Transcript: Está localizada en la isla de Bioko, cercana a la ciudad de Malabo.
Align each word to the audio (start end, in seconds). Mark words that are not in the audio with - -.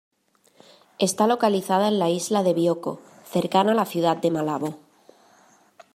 Está 0.97 1.27
localizada 1.27 1.87
en 1.87 1.99
la 1.99 2.09
isla 2.09 2.41
de 2.41 2.55
Bioko, 2.55 2.99
cercana 3.23 3.73
a 3.73 3.75
la 3.75 3.85
ciudad 3.85 4.17
de 4.17 4.31
Malabo. 4.31 4.79